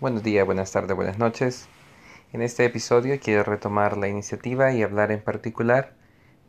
Buenos 0.00 0.22
días, 0.22 0.46
buenas 0.46 0.70
tardes, 0.70 0.94
buenas 0.94 1.18
noches. 1.18 1.66
En 2.32 2.40
este 2.40 2.64
episodio 2.64 3.18
quiero 3.20 3.42
retomar 3.42 3.96
la 3.96 4.06
iniciativa 4.06 4.72
y 4.72 4.84
hablar 4.84 5.10
en 5.10 5.20
particular 5.20 5.92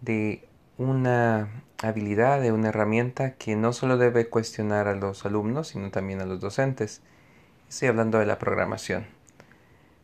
de 0.01 0.47
una 0.77 1.63
habilidad, 1.81 2.41
de 2.41 2.51
una 2.51 2.69
herramienta 2.69 3.33
que 3.37 3.55
no 3.55 3.73
solo 3.73 3.97
debe 3.97 4.29
cuestionar 4.29 4.87
a 4.87 4.93
los 4.93 5.25
alumnos, 5.25 5.69
sino 5.69 5.89
también 5.89 6.21
a 6.21 6.27
los 6.27 6.39
docentes. 6.39 7.01
Estoy 7.67 7.87
hablando 7.87 8.19
de 8.19 8.27
la 8.27 8.37
programación. 8.37 9.07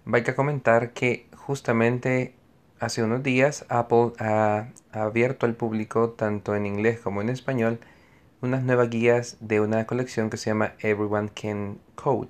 Vaya 0.06 0.34
a 0.34 0.36
comentar 0.36 0.94
que 0.94 1.28
justamente 1.38 2.34
hace 2.80 3.04
unos 3.04 3.22
días 3.22 3.68
Apple 3.70 4.14
ha 4.18 4.70
abierto 4.92 5.46
al 5.46 5.54
público, 5.54 6.10
tanto 6.10 6.56
en 6.56 6.66
inglés 6.66 7.00
como 7.00 7.22
en 7.22 7.30
español, 7.30 7.80
unas 8.42 8.64
nuevas 8.64 8.90
guías 8.90 9.38
de 9.40 9.62
una 9.62 9.86
colección 9.86 10.32
que 10.32 10.38
se 10.38 10.50
llama 10.50 10.74
Everyone 10.80 11.30
Can 11.30 11.78
Code 11.94 12.30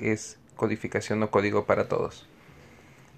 es 0.00 0.38
codificación 0.56 1.22
o 1.22 1.30
código 1.30 1.64
para 1.64 1.88
todos. 1.88 2.26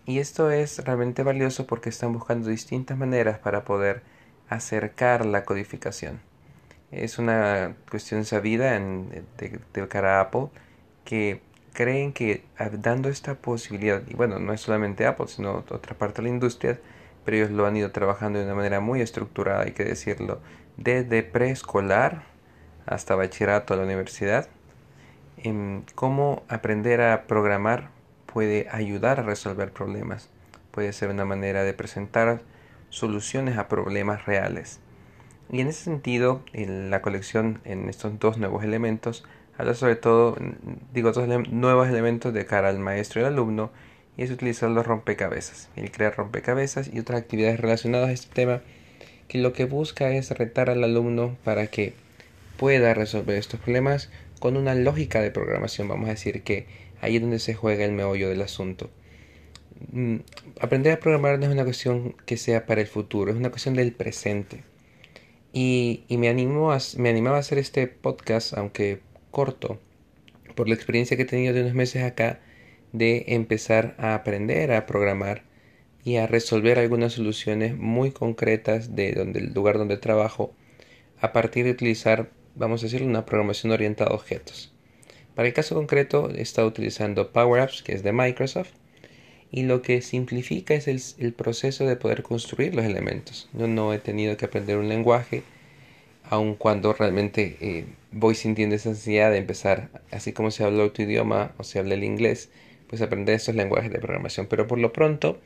Y 0.06 0.20
esto 0.20 0.50
es 0.50 0.84
realmente 0.84 1.22
valioso 1.22 1.66
porque 1.66 1.88
están 1.88 2.12
buscando 2.12 2.48
distintas 2.48 2.96
maneras 2.96 3.38
para 3.38 3.64
poder 3.64 4.02
acercar 4.48 5.26
la 5.26 5.44
codificación. 5.44 6.20
Es 6.92 7.18
una 7.18 7.74
cuestión 7.90 8.24
sabida 8.24 8.76
en, 8.76 9.26
de, 9.38 9.88
cara 9.88 10.18
a 10.18 10.20
Apple 10.22 10.48
que 11.04 11.40
creen 11.72 12.12
que 12.12 12.44
dando 12.78 13.08
esta 13.08 13.34
posibilidad, 13.34 14.02
y 14.06 14.14
bueno, 14.14 14.38
no 14.38 14.52
es 14.52 14.60
solamente 14.60 15.06
Apple, 15.06 15.26
sino 15.28 15.64
otra 15.68 15.98
parte 15.98 16.22
de 16.22 16.28
la 16.28 16.34
industria, 16.34 16.80
pero 17.24 17.36
ellos 17.36 17.50
lo 17.50 17.66
han 17.66 17.76
ido 17.76 17.90
trabajando 17.90 18.38
de 18.38 18.44
una 18.44 18.54
manera 18.54 18.80
muy 18.80 19.00
estructurada, 19.00 19.64
hay 19.64 19.72
que 19.72 19.84
decirlo, 19.84 20.40
desde 20.76 21.22
preescolar 21.24 22.22
hasta 22.86 23.16
bachillerato 23.16 23.74
a 23.74 23.76
la 23.76 23.82
universidad, 23.82 24.48
en 25.36 25.84
cómo 25.94 26.42
aprender 26.48 27.00
a 27.00 27.26
programar 27.26 27.90
puede 28.26 28.68
ayudar 28.70 29.20
a 29.20 29.22
resolver 29.22 29.72
problemas. 29.72 30.28
Puede 30.70 30.92
ser 30.92 31.10
una 31.10 31.24
manera 31.24 31.64
de 31.64 31.72
presentar 31.72 32.42
soluciones 32.90 33.58
a 33.58 33.68
problemas 33.68 34.26
reales. 34.26 34.80
Y 35.50 35.60
en 35.60 35.68
ese 35.68 35.84
sentido, 35.84 36.42
en 36.52 36.90
la 36.90 37.02
colección 37.02 37.60
en 37.64 37.88
estos 37.88 38.18
dos 38.18 38.38
nuevos 38.38 38.64
elementos 38.64 39.24
habla 39.58 39.74
sobre 39.74 39.96
todo, 39.96 40.36
digo, 40.92 41.12
dos 41.12 41.28
nuevos 41.48 41.88
elementos 41.88 42.34
de 42.34 42.44
cara 42.44 42.68
al 42.68 42.78
maestro 42.78 43.20
y 43.20 43.24
al 43.24 43.32
alumno, 43.32 43.70
y 44.16 44.22
es 44.22 44.30
utilizar 44.30 44.70
los 44.70 44.86
rompecabezas, 44.86 45.68
el 45.76 45.90
crear 45.90 46.16
rompecabezas 46.16 46.90
y 46.92 46.98
otras 46.98 47.20
actividades 47.20 47.60
relacionadas 47.60 48.08
a 48.08 48.12
este 48.12 48.34
tema, 48.34 48.60
que 49.28 49.38
lo 49.38 49.52
que 49.52 49.64
busca 49.64 50.10
es 50.10 50.30
retar 50.30 50.70
al 50.70 50.84
alumno 50.84 51.36
para 51.44 51.66
que 51.66 51.94
pueda 52.56 52.94
resolver 52.94 53.36
estos 53.36 53.60
problemas 53.60 54.10
con 54.40 54.56
una 54.56 54.74
lógica 54.74 55.20
de 55.20 55.30
programación, 55.30 55.88
vamos 55.88 56.08
a 56.08 56.12
decir 56.12 56.42
que 56.42 56.66
ahí 57.00 57.16
es 57.16 57.22
donde 57.22 57.38
se 57.38 57.54
juega 57.54 57.84
el 57.84 57.92
meollo 57.92 58.28
del 58.28 58.42
asunto. 58.42 58.90
Mm, 59.92 60.16
aprender 60.60 60.92
a 60.92 61.00
programar 61.00 61.38
no 61.38 61.46
es 61.46 61.52
una 61.52 61.64
cuestión 61.64 62.14
que 62.24 62.36
sea 62.36 62.66
para 62.66 62.80
el 62.80 62.86
futuro, 62.86 63.30
es 63.30 63.36
una 63.36 63.50
cuestión 63.50 63.74
del 63.74 63.92
presente. 63.92 64.64
Y, 65.52 66.04
me, 66.10 66.28
animó 66.28 66.72
a, 66.72 66.78
me 66.98 67.08
animaba 67.08 67.38
a 67.38 67.40
hacer 67.40 67.58
este 67.58 67.86
podcast, 67.86 68.52
aunque 68.56 69.00
corto, 69.30 69.80
por 70.54 70.68
la 70.68 70.74
experiencia 70.74 71.16
que 71.16 71.24
he 71.24 71.26
tenido 71.26 71.54
de 71.54 71.62
unos 71.62 71.74
meses 71.74 72.02
acá, 72.02 72.40
de 72.92 73.24
empezar 73.28 73.94
a 73.98 74.14
aprender 74.14 74.72
a 74.72 74.86
programar 74.86 75.44
y 76.04 76.16
a 76.16 76.26
resolver 76.26 76.78
algunas 76.78 77.14
soluciones 77.14 77.76
muy 77.76 78.10
concretas 78.12 78.94
de 78.94 79.12
donde, 79.12 79.40
el 79.40 79.52
lugar 79.52 79.78
donde 79.78 79.96
trabajo 79.96 80.54
a 81.20 81.32
partir 81.32 81.64
de 81.64 81.72
utilizar 81.72 82.30
vamos 82.56 82.82
a 82.82 82.86
decirlo, 82.86 83.06
una 83.06 83.26
programación 83.26 83.72
orientada 83.72 84.10
a 84.10 84.14
objetos. 84.14 84.72
Para 85.34 85.48
el 85.48 85.54
caso 85.54 85.74
concreto 85.74 86.30
he 86.30 86.40
estado 86.40 86.66
utilizando 86.66 87.30
Power 87.30 87.60
Apps, 87.60 87.82
que 87.82 87.92
es 87.92 88.02
de 88.02 88.12
Microsoft, 88.12 88.70
y 89.50 89.62
lo 89.62 89.82
que 89.82 90.02
simplifica 90.02 90.74
es 90.74 91.16
el, 91.18 91.32
proceso 91.32 91.86
de 91.86 91.96
poder 91.96 92.22
construir 92.22 92.74
los 92.74 92.84
elementos. 92.84 93.48
Yo 93.52 93.68
no 93.68 93.92
he 93.92 93.98
tenido 93.98 94.36
que 94.36 94.46
aprender 94.46 94.78
un 94.78 94.88
lenguaje, 94.88 95.42
aun 96.24 96.54
cuando 96.54 96.92
realmente 96.92 97.56
eh, 97.60 97.84
voy 98.10 98.34
sintiendo 98.34 98.74
esa 98.74 98.88
necesidad 98.88 99.30
de 99.30 99.38
empezar, 99.38 99.90
así 100.10 100.32
como 100.32 100.50
se 100.50 100.64
habla 100.64 100.84
otro 100.84 101.04
idioma 101.04 101.52
o 101.58 101.64
se 101.64 101.78
habla 101.78 101.94
el 101.94 102.04
inglés, 102.04 102.48
pues 102.88 103.02
aprender 103.02 103.34
estos 103.34 103.54
lenguajes 103.54 103.92
de 103.92 103.98
programación. 103.98 104.46
Pero 104.46 104.66
por 104.66 104.78
lo 104.78 104.92
pronto, 104.92 105.38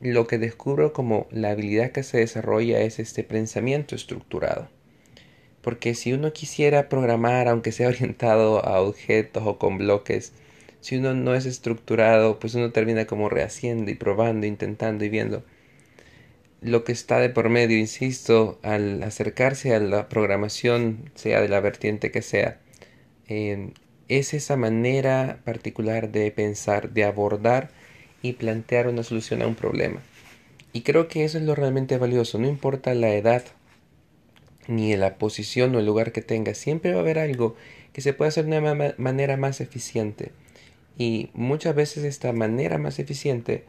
lo 0.00 0.26
que 0.26 0.38
descubro 0.38 0.92
como 0.92 1.26
la 1.30 1.50
habilidad 1.50 1.90
que 1.90 2.02
se 2.02 2.18
desarrolla 2.18 2.80
es 2.80 2.98
este 2.98 3.24
pensamiento 3.24 3.94
estructurado. 3.94 4.68
Porque 5.66 5.96
si 5.96 6.12
uno 6.12 6.32
quisiera 6.32 6.88
programar, 6.88 7.48
aunque 7.48 7.72
sea 7.72 7.88
orientado 7.94 8.64
a 8.64 8.80
objetos 8.80 9.42
o 9.44 9.58
con 9.58 9.78
bloques, 9.78 10.32
si 10.80 10.94
uno 10.94 11.12
no 11.12 11.34
es 11.34 11.44
estructurado, 11.44 12.38
pues 12.38 12.54
uno 12.54 12.70
termina 12.70 13.06
como 13.06 13.28
rehaciendo 13.28 13.90
y 13.90 13.96
probando, 13.96 14.46
intentando 14.46 15.04
y 15.04 15.08
viendo. 15.08 15.42
Lo 16.60 16.84
que 16.84 16.92
está 16.92 17.18
de 17.18 17.30
por 17.30 17.48
medio, 17.48 17.76
insisto, 17.76 18.60
al 18.62 19.02
acercarse 19.02 19.74
a 19.74 19.80
la 19.80 20.08
programación, 20.08 21.10
sea 21.16 21.40
de 21.40 21.48
la 21.48 21.58
vertiente 21.58 22.12
que 22.12 22.22
sea, 22.22 22.60
eh, 23.26 23.72
es 24.06 24.34
esa 24.34 24.56
manera 24.56 25.40
particular 25.44 26.12
de 26.12 26.30
pensar, 26.30 26.90
de 26.90 27.02
abordar 27.02 27.70
y 28.22 28.34
plantear 28.34 28.86
una 28.86 29.02
solución 29.02 29.42
a 29.42 29.48
un 29.48 29.56
problema. 29.56 30.00
Y 30.72 30.82
creo 30.82 31.08
que 31.08 31.24
eso 31.24 31.38
es 31.38 31.44
lo 31.44 31.56
realmente 31.56 31.98
valioso, 31.98 32.38
no 32.38 32.46
importa 32.46 32.94
la 32.94 33.08
edad 33.14 33.42
ni 34.68 34.92
en 34.92 35.00
la 35.00 35.18
posición 35.18 35.74
o 35.74 35.78
el 35.78 35.86
lugar 35.86 36.12
que 36.12 36.22
tenga, 36.22 36.54
siempre 36.54 36.92
va 36.92 36.98
a 36.98 37.00
haber 37.02 37.18
algo 37.18 37.56
que 37.92 38.00
se 38.00 38.12
puede 38.12 38.28
hacer 38.28 38.46
de 38.46 38.58
una 38.58 38.94
manera 38.98 39.36
más 39.36 39.60
eficiente. 39.60 40.32
Y 40.98 41.30
muchas 41.34 41.74
veces 41.74 42.04
esta 42.04 42.32
manera 42.32 42.78
más 42.78 42.98
eficiente 42.98 43.64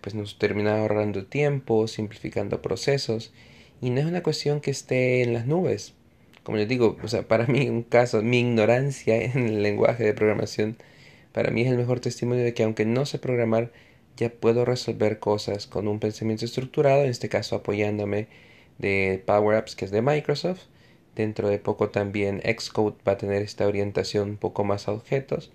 pues 0.00 0.14
nos 0.14 0.38
termina 0.38 0.78
ahorrando 0.78 1.24
tiempo, 1.26 1.88
simplificando 1.88 2.62
procesos 2.62 3.32
y 3.80 3.90
no 3.90 4.00
es 4.00 4.06
una 4.06 4.22
cuestión 4.22 4.60
que 4.60 4.70
esté 4.70 5.22
en 5.22 5.32
las 5.32 5.46
nubes. 5.46 5.94
Como 6.42 6.58
les 6.58 6.68
digo, 6.68 6.96
o 7.02 7.08
sea, 7.08 7.26
para 7.26 7.46
mí 7.46 7.68
un 7.68 7.82
caso, 7.82 8.22
mi 8.22 8.38
ignorancia 8.38 9.20
en 9.20 9.46
el 9.46 9.62
lenguaje 9.62 10.04
de 10.04 10.14
programación, 10.14 10.76
para 11.32 11.50
mí 11.50 11.62
es 11.62 11.68
el 11.68 11.76
mejor 11.76 12.00
testimonio 12.00 12.44
de 12.44 12.54
que 12.54 12.62
aunque 12.62 12.84
no 12.84 13.04
sé 13.04 13.18
programar, 13.18 13.72
ya 14.16 14.30
puedo 14.30 14.64
resolver 14.64 15.18
cosas 15.18 15.66
con 15.66 15.88
un 15.88 15.98
pensamiento 15.98 16.44
estructurado, 16.44 17.02
en 17.02 17.10
este 17.10 17.28
caso 17.28 17.56
apoyándome 17.56 18.28
de 18.78 19.22
Power 19.26 19.56
Apps 19.56 19.76
que 19.76 19.84
es 19.84 19.90
de 19.90 20.02
Microsoft. 20.02 20.62
Dentro 21.14 21.48
de 21.48 21.58
poco 21.58 21.88
también 21.90 22.42
Xcode 22.42 22.96
va 23.06 23.12
a 23.12 23.18
tener 23.18 23.42
esta 23.42 23.66
orientación 23.66 24.30
un 24.30 24.36
poco 24.36 24.64
más 24.64 24.88
a 24.88 24.92
objetos. 24.92 25.50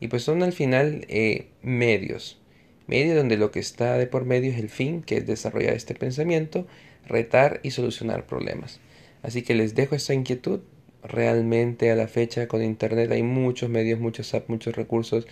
Y 0.00 0.08
pues 0.08 0.22
son 0.22 0.42
al 0.42 0.52
final 0.52 1.04
eh, 1.08 1.48
medios. 1.62 2.40
Medios 2.86 3.16
donde 3.16 3.36
lo 3.36 3.50
que 3.50 3.60
está 3.60 3.96
de 3.98 4.06
por 4.06 4.24
medio 4.24 4.50
es 4.50 4.58
el 4.58 4.68
fin, 4.68 5.02
que 5.02 5.18
es 5.18 5.26
desarrollar 5.26 5.74
este 5.74 5.94
pensamiento, 5.94 6.66
retar 7.06 7.60
y 7.62 7.70
solucionar 7.70 8.26
problemas. 8.26 8.80
Así 9.22 9.42
que 9.42 9.54
les 9.54 9.74
dejo 9.74 9.94
esta 9.94 10.14
inquietud. 10.14 10.60
Realmente 11.04 11.90
a 11.90 11.96
la 11.96 12.08
fecha 12.08 12.48
con 12.48 12.62
Internet 12.62 13.10
hay 13.12 13.22
muchos 13.22 13.68
medios, 13.68 14.00
muchos 14.00 14.34
apps, 14.34 14.48
muchos 14.48 14.74
recursos. 14.74 15.26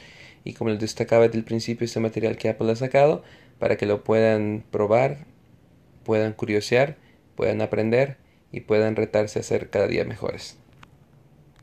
Y 0.45 0.55
como 0.55 0.71
les 0.71 0.81
destacaba 0.81 1.27
desde 1.27 1.39
el 1.39 1.45
principio, 1.45 1.85
este 1.85 2.01
material 2.01 2.37
que 2.37 2.49
Apple 2.49 2.71
ha 2.71 2.77
sacado 2.77 3.23
para 3.59 3.77
que 3.77 3.87
lo 3.87 4.05
puedan 4.05 4.65
probar, 4.71 5.27
puedan 6.05 6.33
curiosear 6.33 6.97
puedan 7.41 7.63
aprender 7.63 8.19
y 8.53 8.61
puedan 8.61 8.97
retarse 8.97 9.39
a 9.39 9.43
ser 9.43 9.71
cada 9.71 9.87
día 9.87 10.05
mejores. 10.05 10.59